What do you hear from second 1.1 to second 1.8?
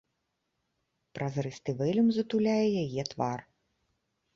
Празрысты